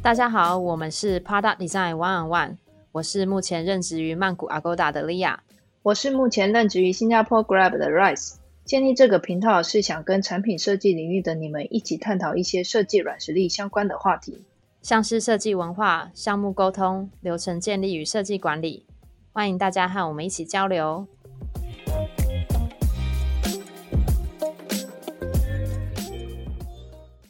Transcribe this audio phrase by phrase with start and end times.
[0.00, 2.56] 大家好，我们是 Product Design One on One，
[2.92, 5.36] 我是目前任职于曼谷 Agoda 的 Lia，
[5.82, 8.36] 我是目前任职于新加坡 Grab 的 Rice。
[8.64, 14.44] 建立这个频道是想跟产品设计领域的你们一起探讨一些设计软实力相关的话题，
[14.80, 18.86] 像是设计文化、项目沟通、流程建立与设计管理。
[19.32, 21.06] 欢迎大家和我们一起交流。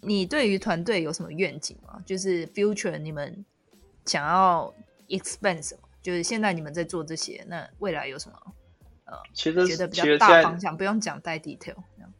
[0.00, 2.00] 你对于团队有什么愿景吗？
[2.06, 3.44] 就是 future 你们
[4.06, 4.72] 想要
[5.08, 5.82] expand 什么？
[6.00, 8.36] 就是现在你们在做这些，那未来有什么？
[9.04, 12.10] 呃，其实觉得比较大方向，不用讲太 detail 这样。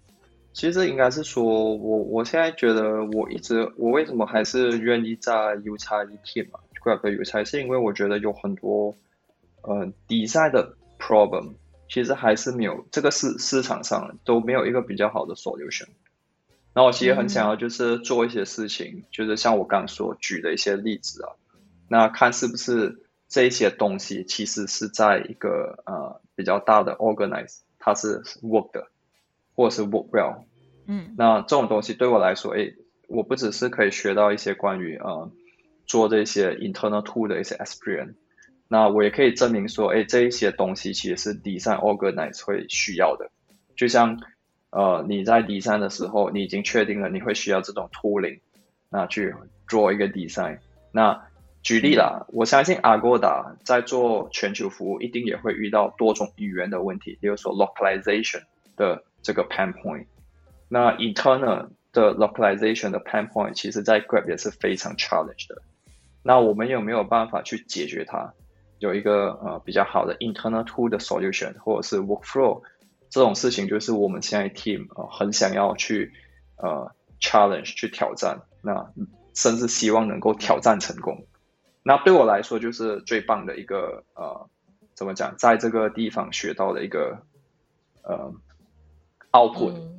[0.52, 8.94] 其实应该是说，我我现在觉得，我一直我为什么还是愿意在 U 叉一 team 嘛，Grab 的 U 叉，是因为我觉得有很多
[9.68, 11.54] 呃 design 的 problem，
[11.88, 15.88] 其实还是没有这个市市场上都没有一个比较好的 solution。
[16.74, 21.32] 那我其实很想要就是做一些事情，就是像我刚所举的一些例子啊，
[21.88, 28.86] 那看是不是这些东西其实是在一个呃比较大的 organize，它是 work 的，
[29.56, 30.44] 或者是 work well。
[30.86, 32.76] 嗯那这种东西对我来说，诶，
[33.08, 35.30] 我不只是可以学到一些关于呃
[35.84, 38.14] 做这些 internal tool 的一些 experience，
[38.68, 43.30] 那我也可以证明说，哎，这一些东西其实是 design organize 会需要的。
[43.76, 44.20] 就像
[44.70, 48.40] 呃你在 design 的时候，你已经确定了你会需要这种 tooling，
[48.90, 49.34] 那去
[49.66, 50.58] 做一个 design。
[50.92, 51.26] 那
[51.62, 58.42] 举例啦，我相信 Agoda 在做全球服务，一定也会遇到多种语言的问题，比如说 localization
[58.76, 60.06] 的这个 pain point。
[60.68, 65.62] 那 internal 的 localization 的 pain point，其实在 Grab 也是非常 challenge 的。
[66.22, 68.34] 那我们有没有办法去解决它？
[68.78, 72.62] 有一个呃比较好的 internal tool 的 solution，或者是 workflow
[73.10, 76.12] 这种事情，就是我们现在 team 呃很想要去
[76.56, 78.92] 呃 challenge 去挑战，那
[79.34, 81.26] 甚至希望能够挑战成功。
[81.82, 84.48] 那对我来说，就是最棒的一个呃
[84.94, 87.22] 怎么讲，在这个地方学到的一个
[88.02, 88.32] 呃
[89.32, 89.72] output。
[89.72, 89.94] 嗯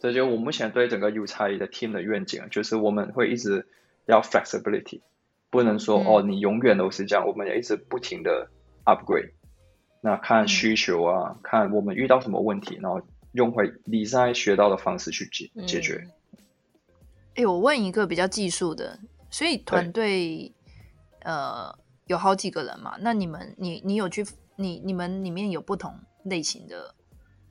[0.00, 3.66] 这就是我目前对整个 U 差异的 team 的愿景，就是我们会一直
[4.06, 5.00] 要 flexibility，
[5.50, 8.48] 不能说、嗯哦你永远都是这样，我们也一直不停的
[8.84, 9.32] upgrade。
[10.00, 13.00] 那看需求啊，看我们遇到什么问题，然后
[13.32, 16.06] 用回 design 学到的方式去解解决。
[17.34, 18.98] 哎、我问一个比较技术的，
[19.30, 20.52] 所以团队
[21.20, 21.76] 呃
[22.06, 22.96] 有好几个人嘛？
[23.00, 24.26] 那你们你你有去
[24.56, 26.94] 你你们里面有不同类型的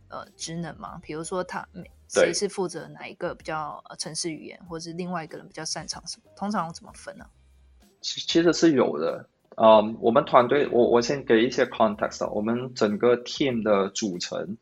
[0.09, 0.99] 呃职能吗？
[1.01, 6.31] 比如说他每谁是负责哪一个比较呃城市语言，或是另外一个人比较擅长什么？
[6.35, 7.25] 通常怎么分呢、
[8.01, 9.27] 其其实是有的。
[9.55, 12.29] 嗯，我们团队，我我先给一些 context 啊。
[12.31, 14.57] 我们整个 team 的组成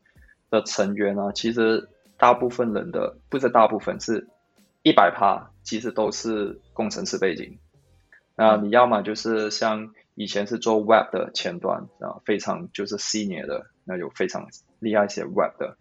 [0.48, 4.26] 的成员呢，其实大部分人的不是大部分，是
[4.82, 7.58] 一百趴，其实都是工程师背景。
[8.36, 14.48] 那你要么就是像以前是做 web 的前端啊，非常就是 senior 的，那有非常
[14.78, 15.76] 厉害一些 web 的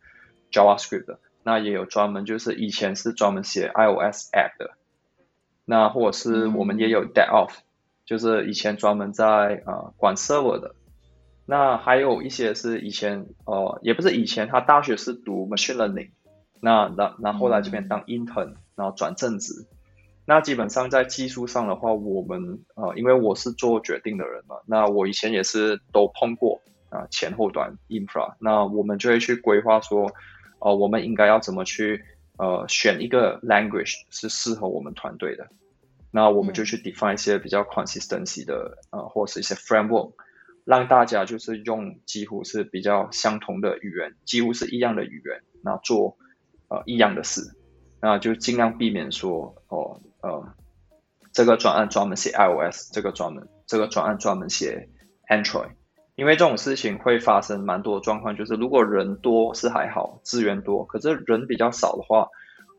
[0.52, 4.72] JavaScript 的，那也有专门就是以前是专门写 iOS app 的，
[5.66, 7.56] 那或者是我们也有 DevOps，、
[8.06, 10.76] 就是以前专门在呃管 server 的。
[11.48, 16.10] 那还有一些是以前呃也不是以前，他大学是读 machine learning，
[16.60, 19.66] 那然然后来这边当 intern，然后转正职。
[20.28, 30.12] 那基本上在技术上的话，我们呃因为我是做决定的人嘛，那我以前也是都碰过啊、前后端 infra，那我们就会去规划说，
[30.60, 32.04] 呃我们应该要怎么去
[32.38, 35.48] 呃选一个 language 是适合我们团队的。
[36.12, 40.14] 那我们就去 define 一些比较 consistency 的呃，或是一些 framework，
[40.64, 46.18] 让大家就是用几乎是比较相同的语言，几乎是一样的语言，那做
[46.70, 47.42] 呃一样的事，
[48.02, 50.56] 那就尽量避免说哦呃
[51.34, 54.88] 这个专案专门写 iOS，这个专门这个专案专门写
[55.28, 55.72] Android，
[56.16, 62.30] 因为这种事情会发生蛮多的状况，就是如果人多是还好，资源多，可是人比较少的话，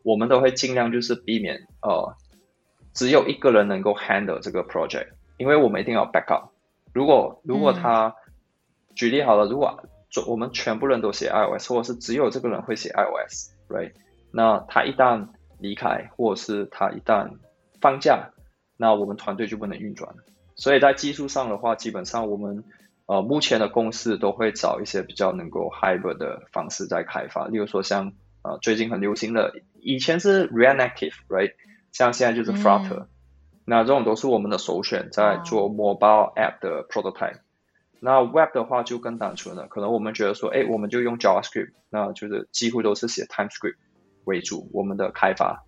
[0.03, 2.17] 我们都会尽量就是避免呃
[2.95, 6.49] 只有一个人能够 handle 这个 project，因为我们一定要 backup。
[6.95, 8.15] 如果如果他、
[8.95, 9.83] 举例好了，如果
[10.27, 13.93] 我们全部人都写 iOS，或者是只有这个人会写 iOS，right？
[14.31, 15.29] 那他一旦
[15.59, 17.33] 离开，或者是他一旦
[17.83, 18.31] 放假，
[18.79, 20.23] 那我们团队就不能运转了。
[20.55, 22.65] 所以在技术上的话，基本上我们
[23.07, 28.13] 呃目前的公司都会找一些比较能够 hybrid 的方式在开发，例如说像
[28.43, 31.53] 呃最近很流行的，以前是 React Native，right？
[31.93, 33.07] 像现在就是 Flutter，、
[33.65, 37.41] 那这种都是我们的首选，在做 mobile app 的 prototype。
[37.99, 43.77] 那 web 的话就更单纯了，可能我们觉得说，哎，我们就用 JavaScript，那就是几乎都是写 TypeScript
[44.25, 45.65] 为主，我们的开发。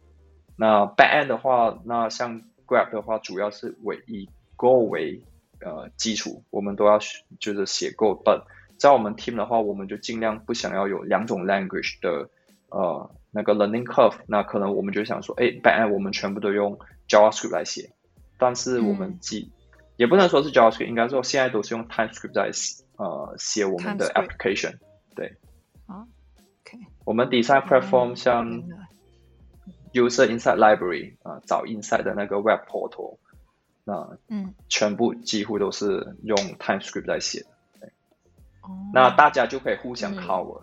[0.55, 5.23] 那 backend 的话，那像 Grab 的话，主要是为以 Go 为
[5.60, 6.99] 呃基础，我们都要
[7.38, 8.20] 就是写 Go。
[8.25, 8.43] 但
[8.78, 12.31] 在我们 team 的话，我们就尽量不想要有两种 language 的
[12.70, 14.16] 呃那个 learning curve。
[14.26, 16.78] 那可能我们就想说，哎，backend 我们全部都用
[17.08, 17.90] JavaScript 来写，
[18.38, 19.50] 但是我们记。
[19.96, 22.52] 也不能说是 JavaScript，应该说现在都是用 TypeScript 在
[22.96, 24.78] 呃写我们的 application。
[25.16, 25.34] 对。
[25.87, 26.06] 啊
[26.62, 26.78] ，OK。
[27.05, 28.62] 我们 design platform 像
[29.93, 33.16] User Insight Library 啊，找 Insight 的那个 Web Portal，
[33.88, 37.88] 那嗯，全部几乎都是用 TypeScript 在写的。
[38.61, 38.69] 哦。
[38.93, 40.61] 那大家就可以互相 cover。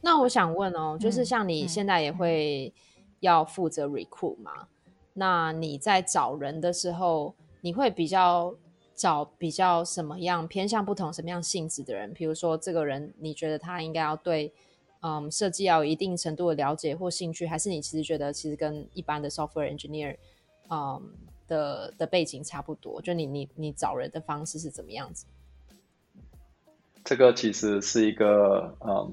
[0.00, 2.72] 那我想问哦，就是像你现在也会
[3.20, 4.68] 要负责 recruit 嘛？
[5.12, 8.54] 那你在找人的时候，你会比较？
[8.98, 14.52] 找比较什么样偏向不同什么样性质的人，比如说这个人，你觉得他应该要对
[15.02, 20.16] 嗯设计要有一定程度的了解或兴趣，还是你其实觉得其实跟一般的 software engineer
[20.68, 21.00] 嗯
[21.48, 23.02] 的的背景差不多？
[23.02, 25.26] 就你你你找人的方式是怎么样子？
[27.04, 29.12] 这个其实是一个嗯，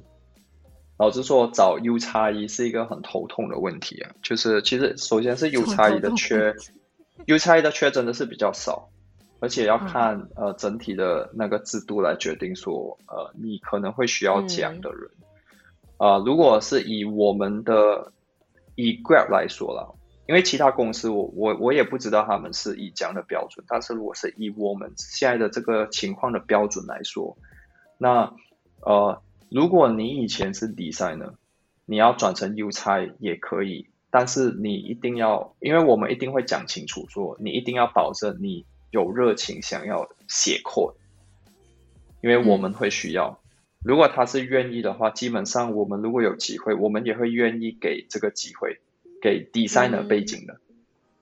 [0.98, 4.12] 老实说，找 U 差异是一个很头痛的问题啊。
[4.22, 6.54] 就是其实首先是 U 差异的缺
[7.26, 8.90] ，U 差异的缺真的是比较少。
[9.42, 15.12] 而且要看呃整体的那个制度来决定说呃你可能会需要讲的人
[15.98, 18.14] 啊，如果是以我们的
[18.76, 19.94] 以 Grab 来说了，
[20.28, 27.38] 因为其他公司我我我也不知道他们是以这样的标准，但是如果是以我们现在的这个情况的标准来说，
[27.98, 28.34] 那
[28.82, 31.34] 呃如果你以前是 designer，
[31.86, 38.66] 你要转成 U 差也可以，但是你一定要，因为我们一定会讲清楚说你一定要保证你。
[38.92, 40.94] 有热情想要写 code，
[42.22, 43.42] 因为我们会需要。
[43.84, 48.80] 如果他是愿意的话，基本上我们如果有机会，我们也会愿意给这个机会
[49.26, 50.56] 给 designer 背景的。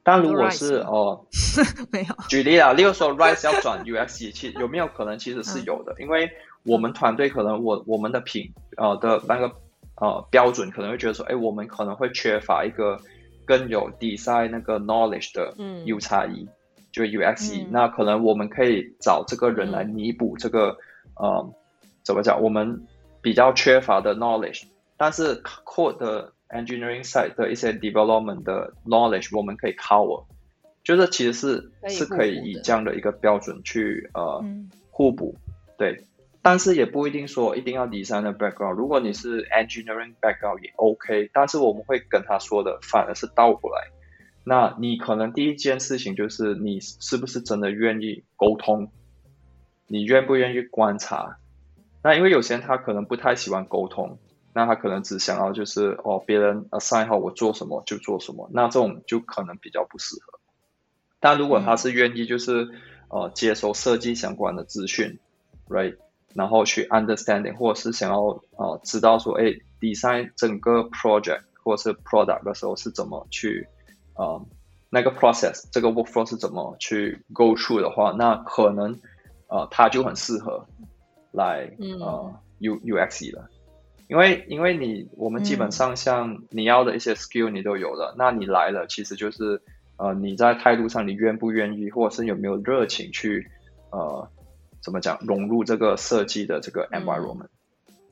[0.03, 1.25] 但如果是哦，
[1.89, 5.95] 没有举例啊，例如说 Rise 要转 UX，其实 有没有可能其实是有的？
[5.99, 6.29] 因为
[6.63, 9.51] 我们团队可能我我们的品呃的那个
[9.95, 12.99] 呃标准可能会觉得说，哎，我们可能会缺乏一个
[13.45, 15.53] 更有 design 那个 knowledge 的
[15.85, 16.49] U 差异。
[16.91, 20.77] 就 UX，那可能我们可以找这个人来弥补这个，
[21.15, 21.51] 呃，
[22.03, 22.39] 怎么讲？
[22.39, 22.85] 我们
[23.19, 24.65] 比较缺乏的 knowledge，
[24.95, 30.25] 但是 code 的 engineering side 的一些 development 的 knowledge，我们可以 cover，
[30.83, 34.43] 就是其实是是可以以这样的一个标准去呃
[34.89, 35.35] 互补，
[35.77, 36.03] 对。
[36.45, 43.87] 但是也不一定说一定要 design 的 background，如果你是 engineering background 也 OK，但是我们会跟他说的反而是倒过来。
[44.43, 48.91] 那你可能第一件事情就是你是不是真的愿意沟通？
[49.87, 51.37] 你愿不愿意观察？
[52.03, 54.19] 那因为有些人他可能不太喜欢沟通，
[54.53, 60.39] 那他可能只想要就是哦别人 assign 好我做什么就做什么，那这种就可能比较不适合。
[61.19, 62.69] 但如果他是愿意就是
[63.09, 65.19] 呃接收设计相关的资讯
[65.69, 65.97] ，right，
[66.33, 68.21] 然后去 understanding 或者是想要
[68.57, 69.45] 呃知道说哎
[69.79, 73.67] design 整个 project 或者是 product 的时候是怎么去。
[74.15, 74.39] 啊，
[74.91, 78.95] 那个 process 这个 workflow 是怎么去 go through 的话，那可能
[79.47, 80.63] 呃，他就很适合
[81.31, 81.67] 来
[81.99, 83.49] 呃 U U X 了，
[84.13, 89.59] 因为因为你我们基本上像你要的一些 skill 你都有了，那你来了其实就是
[89.97, 93.49] 呃你在态度上你愿不愿意，或者是有没有热情去
[93.89, 94.29] 呃
[94.83, 97.47] 怎么讲融入这个设计的这个 environment，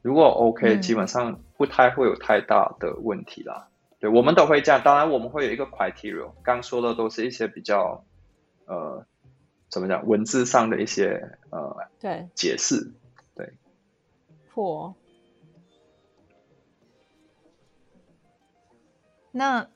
[0.01, 3.67] 如果 OK，基本上不太会有太大的问题啦。
[3.99, 4.81] 对，我们都会这样。
[4.83, 6.31] 当然，我们会有一个 criteria。
[6.41, 8.03] 刚说的都是一些比较，
[8.65, 9.05] 呃，
[9.69, 12.91] 怎么讲，文字上的一些呃，对，解释，
[13.35, 13.53] 对。
[14.49, 14.95] 破。
[19.31, 19.67] 那，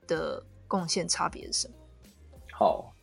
[0.08, 1.74] 的贡献差别是什么？
[2.52, 2.94] 好，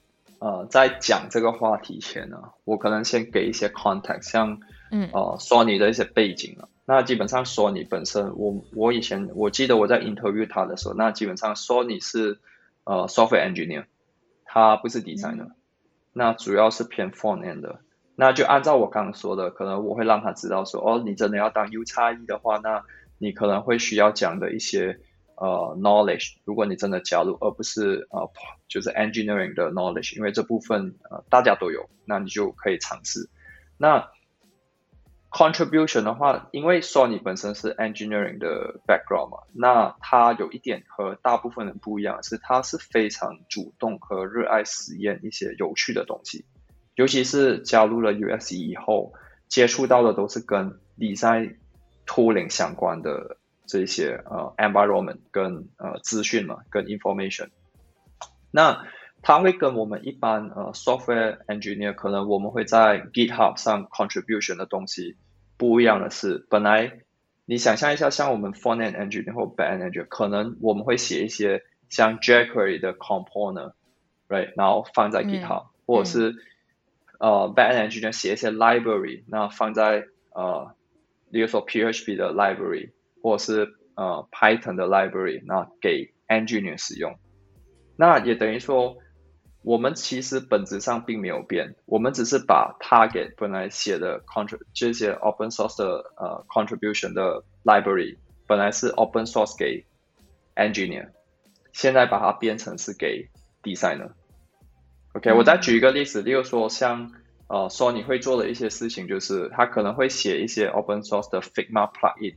[0.40, 4.60] 呃，在讲这个话题前呢，我可能先给一些 context，像。
[4.94, 12.40] 嗯，呃，说你的一些背景啊，那基本上说你本身，我我以前我记得我在 interview 他的时候，那基本上说你是
[12.84, 13.86] 呃 software engineer，
[14.44, 15.52] 他不是 designer，
[16.12, 17.80] 那主要是偏 front end 的。
[18.14, 22.84] 那就按照我刚刚说的，可能我会让他知道说，哦，你真的要当 U 差异的话，那
[23.18, 24.98] 你可能会需要讲的一些
[25.36, 28.30] 呃 knowledge，如果你真的加入，而不是呃
[28.68, 33.30] 就是 engineering 的 knowledge，因为这部分呃大家都有，那你就可以尝试。
[33.78, 34.10] 那
[35.30, 46.44] contribution 的话，因为说你本身是 engineering 的 background 嘛，那他有一点和大部分人不一样，是他是非常主动和热爱实验一些有趣的东西。
[46.94, 49.12] 尤其是加入了 UX 以后，
[49.48, 51.56] 接触到的都是跟 design
[52.06, 57.48] tooling 相关的这些呃 environment 跟呃资讯嘛，跟 information。
[58.50, 58.84] 那
[59.22, 65.16] 它会跟我们一般呃 software engineer 可能我们会在 GitHub 上 contribution 的东西
[65.56, 66.98] 不一样的是，本来
[67.44, 76.34] 你想象一下，像我们 front end engineer 或 back end engineer，可能我们会写一些像 jQuery 的 component，right，然后放在 GitHub，或者是
[77.22, 80.74] 呃 b a d engineer 写一些 library，那放在呃，
[81.30, 82.90] 比如说 PHP 的 library，
[83.22, 87.14] 或者是呃 Python 的 library，那给 engineer 使用。
[87.96, 88.96] 那也等于说，
[89.62, 99.86] 我们其实本质上并没有变，我们只是把 target 本来写的 contr 这些 open source 的呃 contribution 的 library，本来是 open source 给
[100.56, 101.10] engineer，
[101.72, 103.28] 现在把它变成是给
[103.62, 104.10] designer。
[105.14, 107.12] OK，我再举一个例子，例如说像
[107.46, 112.36] 呃说你会做的一些事情，就是他可能会写一些 open source 的 Figma plugin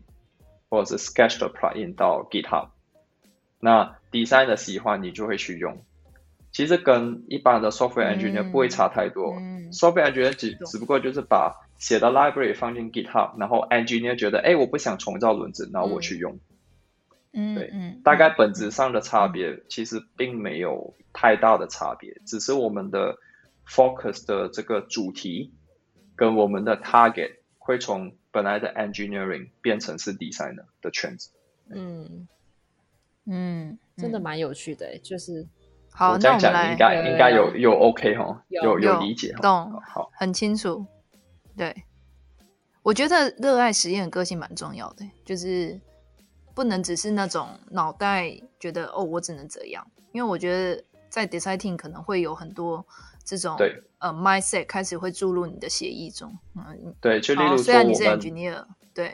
[0.69, 2.69] 或者是 Sketch 的 plugin 到 GitHub，
[3.61, 5.85] 那 designer 喜欢你就会去用，
[6.51, 16.33] 其实跟一般的 software engineer 不会差太多嗯，software engineer 只只不过就是把写的 library 放进 GitHub，然后 engineer 觉得哎我不想重造轮子，然后我去用。
[16.33, 16.39] 嗯，
[17.55, 23.17] 对，嗯，大概本质上的差别其实并没有太大的差别，只是我们的
[23.67, 25.53] focus 的这个主题
[26.15, 31.31] 跟我们的 target 会从本来的 engineering 变成是 designer 的圈子。
[31.69, 32.27] 嗯，
[33.25, 35.45] 嗯，真的蛮有趣的，就是
[35.91, 39.33] 好，这样讲那我们来应该应该有有 OK 哈，有有有理解。
[39.41, 40.85] 懂好，很清楚。
[41.57, 41.73] 对，
[42.83, 45.79] 我觉得热爱实验的个性蛮重要的，就是
[46.55, 49.85] 不能只是那种脑袋觉得哦，我只能这样。
[50.13, 52.83] 因为我觉得在 deciding 可能会有很多
[53.23, 56.33] 这种对呃 mindset 开始会注入你的协议中。
[56.55, 59.13] 嗯，对，就例好，如虽然你是 engineer，对，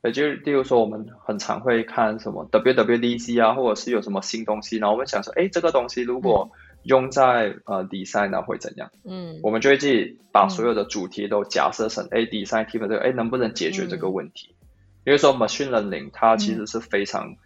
[0.00, 6.50] 对，就例如说我们很常会看什么 WWDC 啊，或者是有什么新东西，然后我们想说，哎，这个东西如果
[6.84, 8.90] 用在呃 design 呢会怎样？
[9.04, 14.55] 嗯我们就会自己把所有的主题都假设成，哎、d e s i g n team 这个，哎，能不能解决这个问题？
[15.06, 17.36] 比如说 machine learning，它其实是非常，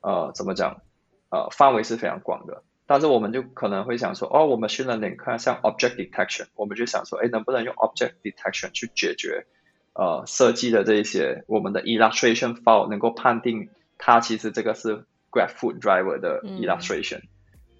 [0.00, 0.82] 呃，怎么讲？
[1.28, 2.64] 呃，范围是非常广的。
[2.86, 9.46] 但是我们就可能会想说，哦，我们 machine learning 看像 object detection，我们就想说，哎，能不能用 object detection 去解决，
[9.92, 17.20] 呃，设计的这一些我们的 illustration file 能够判定它其实这个是 graph food driver 的嗯 illustration。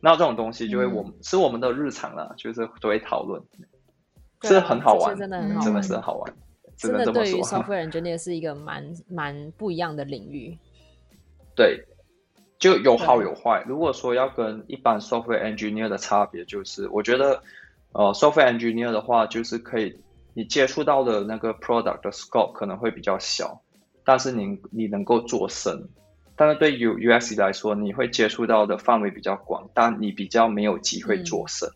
[0.01, 3.43] 那这种东西就会嗯我们、是我们的日常了，就是都会讨论，
[4.43, 6.39] 是很好玩，真的是很好玩，只
[6.77, 10.57] 真的对于 software engineer 是一个蛮蛮不一样的领域。
[11.57, 11.85] 对，
[12.59, 13.65] 就有好有坏。
[13.67, 17.43] 如果说要跟一般 software engineer 的差别，就是我觉得，
[17.93, 19.97] 呃，software engineer 的话，就是可以
[20.35, 23.63] 你接触到的那个 product 的 scope 可能会比较小，
[24.05, 25.89] 但是你你能够做深。
[26.37, 31.69] 但是对 U UX 来说，你会接触到的范围比较广，但你比较没有机会做深。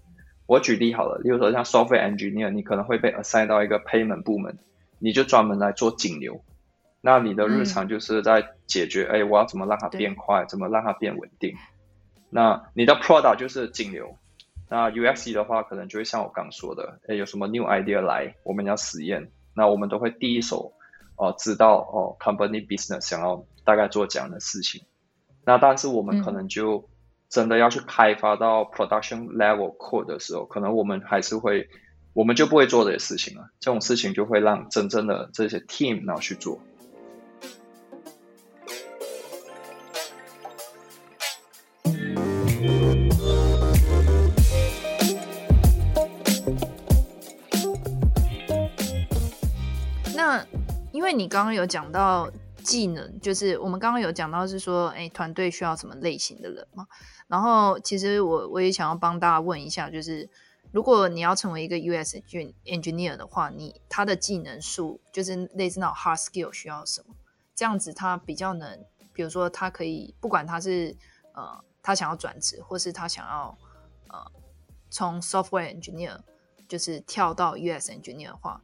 [0.46, 4.58] 我举例好了，例如说像 software engineer，你可能会被 assign 到一个 payment 部门，
[4.98, 6.42] 你就专门来做金流。
[7.00, 11.54] 那你的日常就是在解决，哎、我要怎么让它变快，怎么让它变稳定。
[12.30, 14.16] 那你的 product 就是金流。
[14.68, 20.72] 那 UX 的话，可能就会像我刚说的，哎，有什么 new idea 来，我们要实验，那我们都会第一手
[21.16, 24.82] 哦、知道哦 company business 想要大概做怎样的事情。
[25.44, 26.88] 那但是我们可能就
[27.28, 31.68] 真的要去开发到 production level code 的时候，可能我们还是会，
[32.18, 33.48] 我们就不会做这些事情了。
[33.60, 36.60] 这种事情就会让真正的这些 team 然后去做。
[50.16, 50.44] 那
[50.90, 52.28] 因为你刚刚有讲到
[52.64, 56.84] 技能，就是我们刚刚有讲到是说，哎，团队需要什么类型的人嘛？
[57.28, 60.28] 然后其实我我也想要帮大家问一下，就是
[60.70, 62.16] 如果你要成为一个 US
[62.64, 67.14] engineer 的话，你他的技能数就是类似那种 hard skill 需要什么，
[67.54, 70.94] 这样子他比较能，比如说他可以不管他是
[71.34, 73.56] 呃他想要转职，或是他想要
[74.08, 74.18] 呃
[74.90, 76.18] 从 software engineer
[76.68, 78.60] 就是跳到 US engineer 的话，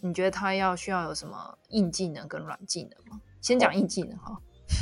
[0.00, 3.20] 你觉得他要需要有什么硬技能跟软技能吗？
[3.42, 4.40] 先讲硬技能哈。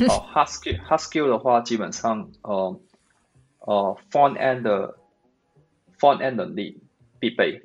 [0.09, 2.81] 哦，hard skill，hard skill 的话，基本上呃
[3.59, 5.00] 呃 front end 的
[6.01, 6.83] front end 能力
[7.19, 7.63] 必备。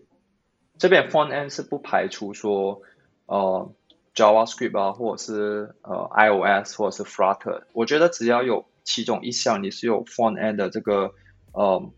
[0.77, 2.81] 这边 front end 是不排除说
[3.25, 3.73] 呃
[4.13, 7.63] JavaScript 啊，或者是呃 iOS 或者是 Flutter。
[7.73, 11.13] 我觉得只要有其中一项你是有 front end 的这个
[11.53, 11.89] 呃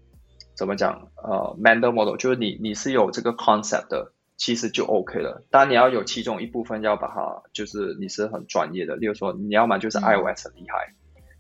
[0.56, 4.14] 怎么讲呃 mental model，就是你你是有这个 concept 的。
[4.40, 10.94] 其实就 OK 了，当然你要有其中一部分要把它，就是你是很专业的，例如说你要么就是 iOS 很厉害，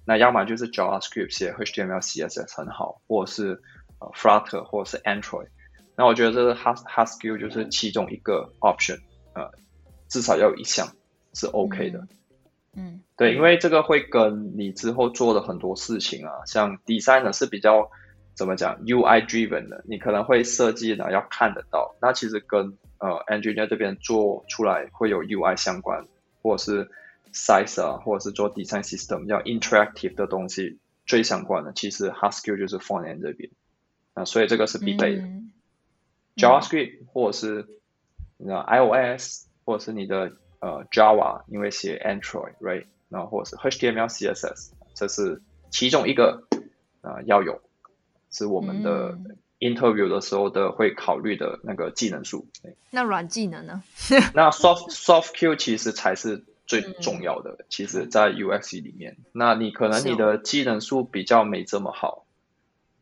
[0.04, 3.62] 那要么就是 JavaScript 写 HTML、CSS 很好，或者是
[4.00, 5.48] 呃 Flutter 或者是 Android。
[5.96, 9.00] 那我觉得这个 Has Haskell 就是其中一个 option，
[9.34, 9.52] 呃，
[10.08, 10.88] 至少要有一项
[11.34, 12.08] 是 OK 的。
[12.76, 17.90] 嗯，对，因为这个会跟你之后做的很多事情啊，像 design 呢是比较
[18.36, 21.96] 怎么讲 UI driven 的，你可能会设计呢要看得到。
[22.00, 26.06] 那其实跟呃 engineer 这边做出来会有 UI 相关，
[26.44, 26.92] 或者是
[27.34, 30.78] size 啊，或者是做 design system 要 interactive 的东西
[31.08, 33.50] 最相关的，其实 Haskell 就是 f r o n t e n 这边。
[34.18, 35.24] 啊，所以这个是必备的。
[36.36, 37.68] JavaScript 或者是
[38.38, 46.44] 那 iOS 或者是你的呃 Java，因为写 Android，right，然后或者是 HTML、CSS，这是其中一个
[47.02, 47.62] 啊要有，
[48.32, 49.18] 是我们的。
[49.60, 52.46] interview 的时候的会考虑的那个技能数，
[52.92, 53.82] 那软技能呢？
[54.36, 57.66] 那 soft soft skill 其实才是最重要的。
[57.68, 62.27] 其实，在 UX 里面，那你可能你的技能数比较没这么好，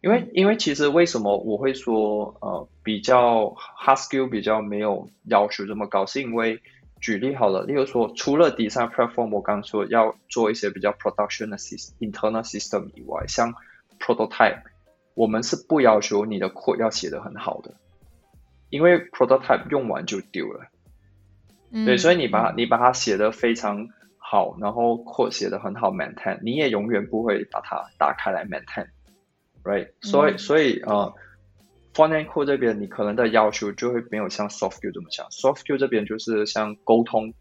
[0.05, 6.61] 因为因为其实为什么我会说呃比较 hard skill 比较没有要求这么高，是因为
[7.01, 13.51] 举例好了，例如说除了 design platform 我刚说要做一些比较 production 的 system internal system 以外，像
[13.99, 14.61] prototype。
[15.15, 17.73] 我们是不要求你的 code 要写的很好的，
[18.69, 20.67] 因为 prototype 用完就丢了。
[21.71, 28.45] 对，所以你把你把它写的非常好，然后 code 写的很好，maintain，你也永远不会把它打开来
[29.65, 29.89] maintain，right？
[30.01, 31.13] 所以所以呃
[31.93, 37.33] ，front end code 这边你可能的要求就会没有像 soft skill 这么强，soft skill 这边就是像沟通，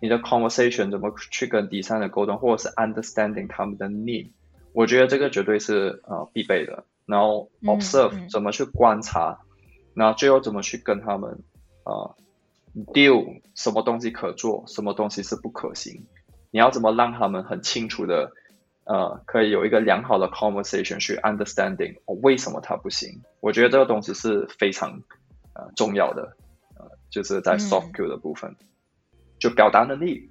[0.00, 4.28] 你的 conversation 怎么去跟第三的沟通，或者是 understanding 他们的 need。
[4.72, 9.38] 我觉得这个绝对是呃必备的，然后 observe 怎么去观察，
[9.94, 11.30] 然后最后怎么去跟他们
[11.84, 12.10] 啊
[12.92, 16.04] deal 什么东西可做，什么东西是不可行，
[16.50, 18.32] 你要怎么让他们很清楚的
[18.84, 23.22] 呃可以有一个良好的 conversation 去 understanding 为什么它不行？
[23.40, 25.02] 我觉得这个东西是非常
[25.54, 26.36] 呃重要的，
[26.78, 28.54] 呃就是在 soft skill 的部分，
[29.38, 30.30] 就表达能力。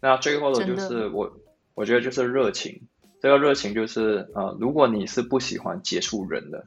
[0.00, 1.38] 那最后的就是我
[1.74, 2.82] 我觉得就是热情。
[3.18, 6.66] 这个热情就是，呃，如果你是不喜欢接触人的，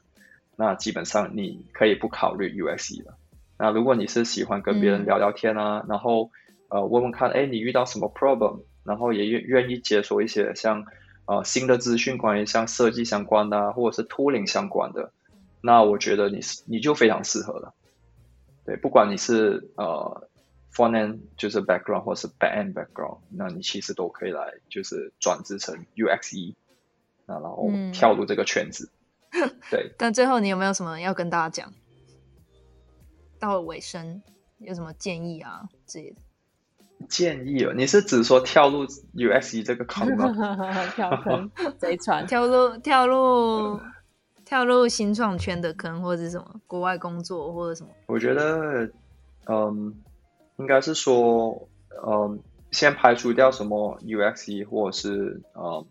[0.56, 3.14] 那基本上你可以不考虑 USE 的。
[3.56, 6.32] 那如果你是喜欢跟别人聊聊天啊，然后
[6.68, 10.84] 呃问问看，哎，你遇到什么 problem，然后也愿愿意解锁一些像
[11.30, 15.12] 呃新的资讯，关于像设计相关的或者是 tooling 相关的，
[15.60, 17.72] 那我觉得你是你就非常适合了。
[18.64, 20.26] 对，不管你是呃。
[20.72, 26.54] front end 就是 background 或是 back end background，那你其实都可以来就是转职成 UXE，
[27.26, 28.88] 那然后跳入这个圈子。
[29.68, 29.92] 对。
[29.98, 31.74] 但最后你有没有什么要跟大家讲？
[33.40, 34.22] 到了尾声
[34.58, 36.16] 有什么建议啊之类的？
[37.08, 37.72] 建议哦？
[37.76, 40.32] 你是指说跳入 U.S.E 这个坑吗？
[40.94, 43.80] 跳坑 贼船，跳入跳入
[44.44, 47.90] 跳入新创圈的坑，或者是什么国外工作或者什么？
[48.06, 48.90] 我觉得，
[49.46, 49.94] 嗯。
[50.56, 51.66] 应该是说，
[52.06, 52.38] 嗯，
[52.70, 55.86] 先排除掉什么 U.S.E 或者是呃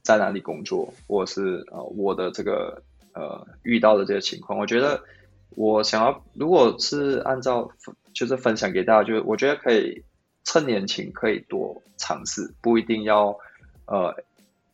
[0.00, 2.82] 在哪里工作，或者是呃我的这个
[3.12, 4.58] 呃遇到的这些情况。
[4.58, 5.02] 我觉得
[5.50, 7.70] 我想要，如果是按照
[8.14, 10.02] 就是分享给大家，就是我觉得可以
[10.48, 13.38] 趁年轻可以多尝试，不一定要
[13.84, 14.24] 呃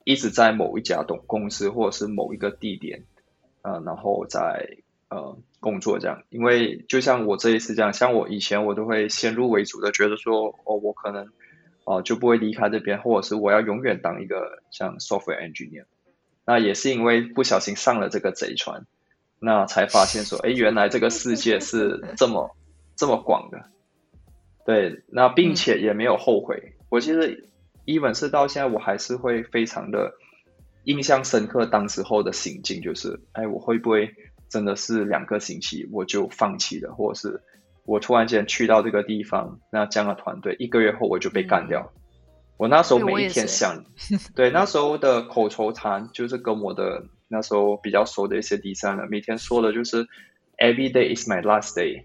[0.05, 3.03] 一直在某一家董公司或者是某一个地点，
[3.63, 5.37] 呃，然后在呃。
[5.65, 11.31] 工作这样，因为就像我这一次这样，像我以前我都会先入为主的觉得说，哦，我可能
[11.85, 15.87] 哦就不会离开这边，或者是我要永远当一个像 software engineer。
[16.45, 18.85] 那也是因为不小心上了这个贼船，
[19.41, 22.55] 那才发现说，哎，原来这个世界是这么
[22.95, 23.71] 这么广的。
[24.65, 26.75] 对，那并且也没有后悔。
[26.89, 27.49] 我其实
[27.87, 30.13] even 是到现在，我还是会非常的
[30.85, 34.11] 印象深刻当时候的心境，就是，哎，我会不会？
[34.51, 37.41] 真的是两个星期我就放弃了，或者是
[37.87, 41.93] 我突然间去到这个地方，那这样的团队一个月后我就被干掉。
[42.57, 43.85] 我那时候每一天想，
[44.37, 50.07] 对那时候的口头禅就是跟我的那时候比较熟的一些第三人每天说的就是
[50.59, 52.05] “Every day is my last day”。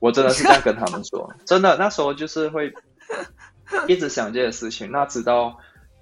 [0.00, 2.72] 我真的是这样跟他们说， 真的那时候就是会
[3.86, 4.90] 一直想这些事情。
[4.90, 5.58] 那直到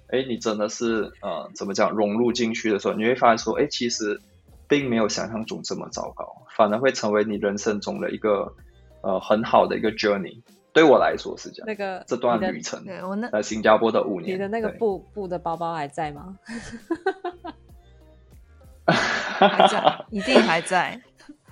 [0.09, 4.21] 哎，你真的是呃，怎么讲融入进去的时候，你会发现说，哎，其实
[4.67, 8.53] 并没有想象中这么糟糕，反而会成为你人生中的一个
[9.01, 10.41] 呃很好的一个 journey。
[10.73, 11.67] 对我来说是这样。
[11.67, 16.37] 那个这段旅程，对我那在新加坡的五年，你的那个布布的包包还在吗？
[18.85, 21.01] 还在，一定还在，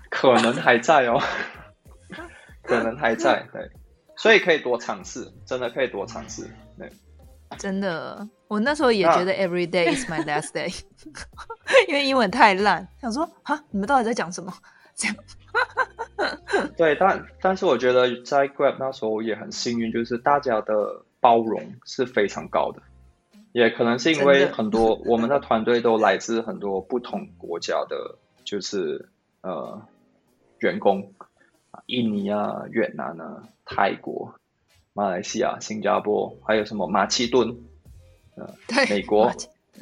[0.09, 1.19] 可能还在哦，
[2.65, 3.69] 可能还在， 对，
[4.15, 6.91] 所以可以多尝试，真的可以多尝试，对，
[7.57, 8.27] 真的。
[8.47, 10.83] 我那时候也觉得 every day is my last day，
[11.89, 14.53] 因为英文太烂，想说啊，你们到底在讲什么？
[14.95, 15.15] 这样。
[16.77, 22.81] 对，但但是我觉得在 Grab 那时候也很幸运，就是大家的包容是非常高的，
[23.51, 29.09] 也可能是因为很多我们的团队都来自很多不同国家的，就是
[29.41, 29.81] 呃
[30.59, 31.13] 员工，
[31.87, 34.33] 印尼啊、越南啊、泰国、
[34.93, 37.55] 马来西亚、新加坡，还有什么马其顿。
[38.67, 39.31] 对，美国，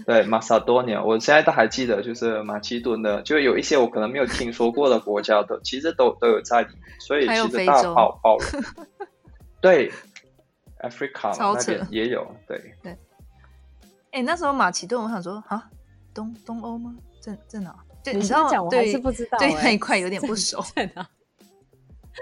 [0.06, 8.46] 对马萨多尼亚，我现在都还记得，就是马其顿的，就有一些我可能没有听说过的国家的，其实都都有在里面，所以其实大爆爆了。
[9.60, 9.92] 对
[10.82, 12.96] ，Africa 那边也有，对对。
[14.12, 15.68] 哎，那时候马其顿，我想说啊，
[16.14, 16.94] 东东欧吗？
[17.20, 17.76] 在在哪？
[18.14, 20.62] 你知道我还是不知道，对那一块有点不熟。
[20.76, 21.08] 在哪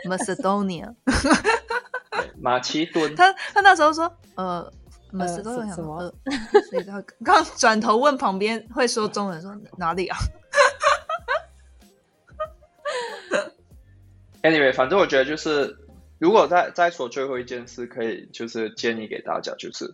[0.08, 0.96] ？Macedonia，
[2.40, 3.16] 马其顿。
[3.16, 4.72] 他他那时候说，呃。
[5.12, 6.10] 什么？
[6.70, 10.18] 所以他刚转头问旁边会说中文说哪里啊
[14.42, 15.78] ？Anyway，反正我觉得就是，
[16.18, 19.94] 如果再再说最后一件事，可以就是建议给大家，就是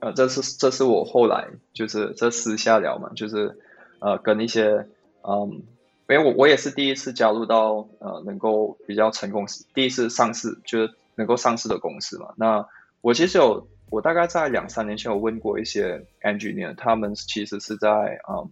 [0.00, 3.58] 呃，这是这是我后来就是这私下聊嘛，就是
[4.00, 4.86] 呃跟一些
[5.22, 5.62] 嗯，
[6.08, 12.34] 因为我我也是第一次加入到呃能够比较成功，第一次上市就是能够上市的公司嘛。
[12.36, 12.66] 那
[13.00, 13.66] 我其实有。
[13.90, 17.88] 我大概在两三年前有问过一些 engineer，他们其实是在
[18.24, 18.42] 啊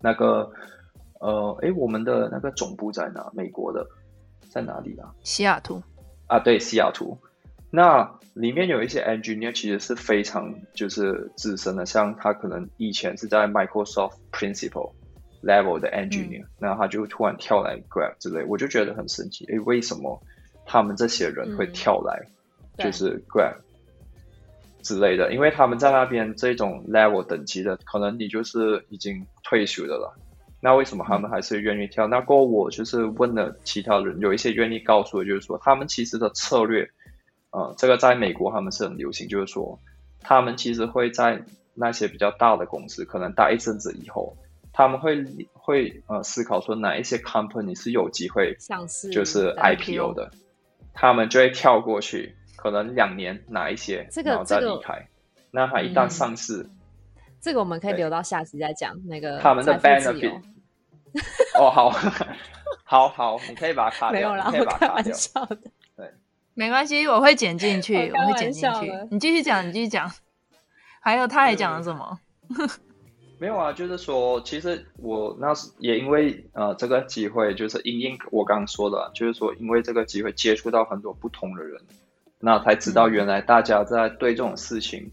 [0.00, 0.52] 那个
[1.18, 3.32] 呃，哎，我们的那个总部在哪？
[3.34, 3.84] 美国的
[4.48, 5.12] 在哪里啊？
[5.24, 5.82] 西雅图
[6.28, 7.18] 啊，对，西雅图。
[7.70, 14.92] 那里面有一些 engineer 其实是非常就是资深的，像他可能以前是在 Microsoft principal
[15.42, 19.44] level 的 engineer，那他就突然跳来 Grab 之类，我就觉得很神奇。
[19.46, 20.20] 诶，为什么
[20.66, 22.26] 他们这些人会跳来
[22.76, 23.54] 就是 Grab？
[24.80, 30.16] 之类的，因为他们在那边这种 level 等级的，可能你就是已经退休的了。
[30.60, 32.06] 那为什么他们还是愿意跳？
[32.06, 36.88] 那过我就是问了其他人，有一些愿意告诉我，就是说他们其实的策略，
[37.50, 39.78] 呃，这个在美国他们是很流行，就是说
[40.20, 41.42] 他们其实会在
[41.74, 44.36] 那些比较大的公司，可能待一阵子以后，
[44.72, 50.30] 他们会会呃思考说哪一些 company 是有机会上市，就是 IPO 的，
[50.94, 52.34] 他们就会跳过去。
[52.56, 55.06] 可能两年哪一些，然后再离开。
[55.52, 56.68] 那他一旦上市，
[57.40, 58.98] 这个我们可以留到下集再讲。
[59.06, 60.40] 那个他们的 benefit。
[61.56, 61.88] 哦，好，
[62.82, 64.12] 好好，你可以把它卡掉。
[64.12, 65.56] 没有啦，我开玩笑的。
[65.96, 66.12] 对，
[66.54, 68.92] 没关系，我会剪进去，我会剪进去。
[69.12, 70.10] 你继续讲，你继续讲。
[70.98, 72.18] 还有，他还讲了什么？
[73.38, 81.80] 没有啊，就是说，其实我那时也因为呃这个机会，就是因因我刚刚说的，就是说因为这个机会接触到很多不同的人。
[82.40, 85.10] 那才知道，原来大家在对这种事情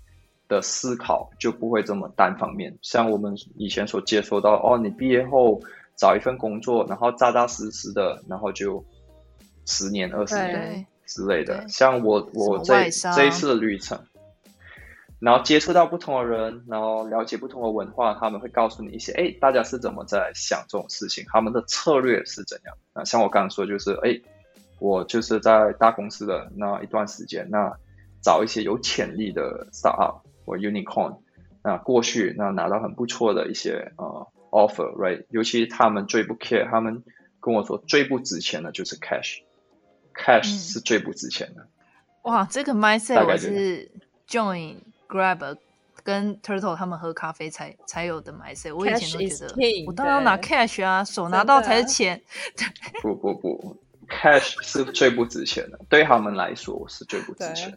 [0.47, 2.77] 的思考就不会这么单方面。
[2.83, 5.59] 像我们以前所接收到，哦，你毕业后
[5.95, 8.85] 找一份工作，然后扎扎实实的，然后就
[9.65, 11.67] 十年、二十年之类的。
[11.67, 13.99] 像我，我这这一次的旅程，
[15.19, 22.75] 然后接触到不同的人，然后了解不同的文化，他们会告诉你一些，哎，大家是怎么在想这种事情，他们的策略是怎样。
[22.93, 24.19] 那，像我刚刚说，就是，哎。
[24.77, 27.73] 我就是在大公司的那一段时间，那
[28.21, 31.15] 找一些有潜力的 startup 或 unicorn，
[31.63, 35.23] 那过去那拿到很不错的一些呃 offer，right？
[35.29, 37.01] 尤其他们最不 care，他们
[37.39, 41.65] 跟我说最不值钱的就是 cash，cash 是最不值钱的。
[42.23, 43.89] 哇，这个 mindset 我是
[44.27, 44.75] join
[45.15, 45.57] Grab
[46.03, 48.75] 跟 Turtle 他们喝咖啡才才有的 mindset。
[48.75, 49.55] 我以前都觉得
[49.87, 52.21] 我当然要拿 cash 啊，手拿到才是钱。
[53.01, 53.77] 不不不。
[54.07, 57.75] Cash 是最不值钱的，对他们来说是最不值钱。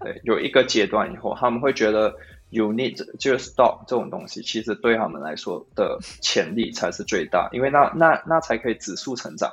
[0.00, 2.14] 对，有一个阶段以后，他们会觉得
[2.50, 9.50] unit 就是 stock 这种东西，其实对他们来说的潜力才是最大，因为那那那才可以指数成长。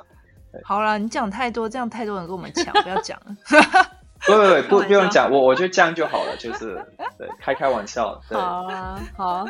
[0.64, 3.34] 好了，你讲太多，这样太多人跟我们抢，不要讲了。
[4.28, 6.80] 不不不不用讲，我我就这样就好了，就是
[7.16, 8.20] 对开开玩笑。
[8.30, 8.38] 好
[8.68, 9.46] 啊，好。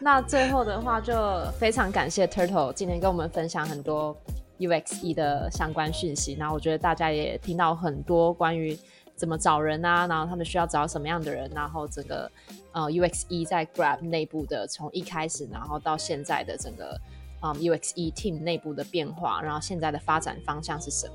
[0.00, 1.14] 那最后的话，就
[1.58, 4.16] 非常感谢 Turtle 今天跟我们分享很多
[4.58, 6.36] UXE 的相关讯息。
[6.38, 8.78] 然后我觉得大家也听到很多关于
[9.16, 12.30] 怎么找人啊，然后他们需要找什么样的人，然后整个
[12.72, 16.96] 呃 UXE 在 Grab 内部的从一开始，然后到现在的整个
[17.42, 21.14] 嗯 UXE team 内部的变化，然后现在的发展方向是什么？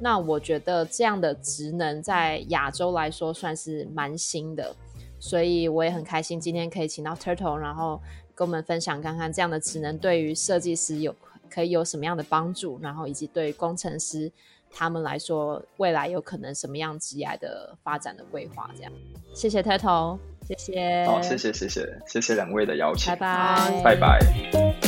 [0.00, 4.74] 那我觉得这样的职能在亚洲来说算是蛮新的，
[5.20, 8.00] 所以我也很开心今天可以请到 Turtle，然后
[8.34, 11.14] 跟我们分享看看这样的职能对于设计师有
[11.48, 14.30] 可以有什么样的帮助，然后以及对工程师
[14.70, 18.70] 他们来说未来有可能什么样职业的发展的规划。
[18.74, 18.92] 这样，
[19.34, 21.06] 谢谢 Turtle，谢谢。
[21.06, 24.81] 好，谢谢谢谢谢谢两位的邀请，拜拜拜拜。